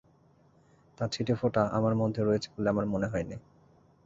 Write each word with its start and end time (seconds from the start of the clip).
তার 0.97 1.09
ছিটেফোঁটা 1.09 1.61
আমার 1.67 1.93
মধ্যে 1.95 2.21
রয়েছে 2.23 2.47
বলে 2.55 2.67
আমার 2.69 2.85
মনে 2.85 3.07
হয়নি। 3.07 3.35